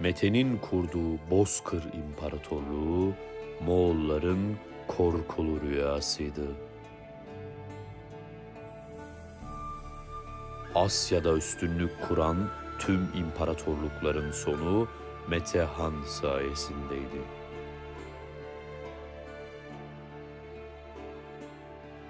[0.00, 3.14] Mete'nin kurduğu Bozkır İmparatorluğu
[3.66, 4.56] Moğolların
[4.88, 6.46] korkulu rüyasıydı.
[10.74, 12.48] Asya'da üstünlük kuran
[12.78, 14.88] tüm imparatorlukların sonu
[15.28, 17.22] Mete Han sayesindeydi.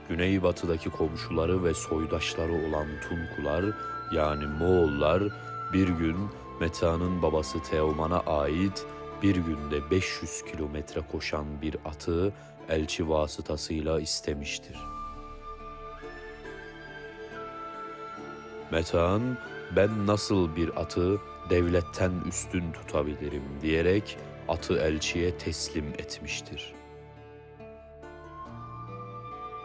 [0.08, 3.64] Güneybatıdaki komşuları ve soydaşları olan Tunkular
[4.12, 5.22] yani Moğollar
[5.72, 6.16] bir gün
[6.60, 8.86] Meta'nın babası Teoman'a ait
[9.22, 12.32] bir günde 500 kilometre koşan bir atı
[12.68, 14.76] elçi vasıtasıyla istemiştir.
[18.70, 19.38] Metehan
[19.76, 21.20] ben nasıl bir atı
[21.50, 24.18] devletten üstün tutabilirim diyerek
[24.48, 26.72] atı elçiye teslim etmiştir.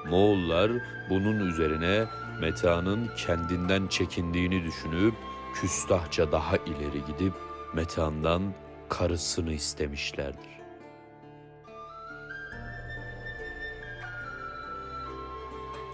[0.09, 0.71] Moğollar
[1.09, 2.05] bunun üzerine
[2.41, 5.13] Metehan'ın kendinden çekindiğini düşünüp
[5.53, 7.33] küstahça daha ileri gidip
[7.73, 8.53] Metehan'dan
[8.89, 10.61] karısını istemişlerdir.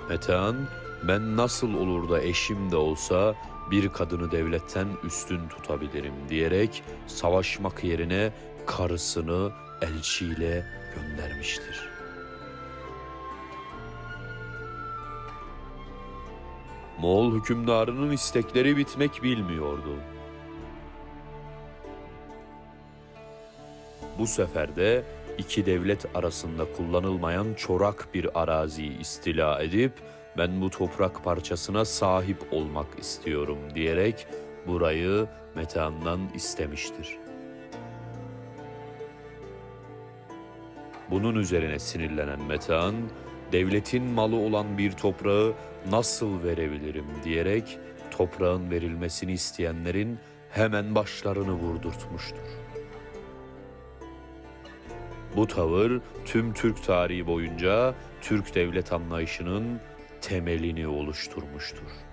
[0.10, 0.68] Metehan,
[1.04, 3.36] ben nasıl olur da eşim de olsa
[3.72, 8.34] bir kadını devletten üstün tutabilirim diyerek savaşmak yerine
[8.66, 11.97] karısını elçiyle göndermiştir.
[17.02, 19.96] Moğol hükümdarının istekleri bitmek bilmiyordu.
[24.20, 25.04] Bu sefer de
[25.38, 29.94] iki devlet arasında kullanılmayan çorak bir araziyi istila edip
[30.38, 34.28] ben bu toprak parçasına sahip olmak istiyorum diyerek
[34.68, 37.18] burayı Metehan'dan istemiştir.
[41.12, 42.96] Bunun üzerine sinirlenen Metehan,
[43.52, 45.54] devletin malı olan bir toprağı
[45.92, 47.80] nasıl verebilirim diyerek
[48.12, 50.20] toprağın verilmesini isteyenlerin
[50.50, 52.48] hemen başlarını vurdurtmuştur.
[55.36, 59.80] Bu tavır tüm Türk tarihi boyunca Türk devlet anlayışının
[60.22, 62.08] temelini oluşturmuştur.